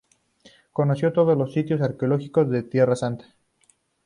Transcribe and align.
Conoció 0.73 1.13
todos 1.13 1.37
los 1.37 1.53
sitios 1.53 1.79
arqueológicos 1.79 2.49
de 2.49 2.63
Tierra 2.63 2.95
Santa. 2.95 3.35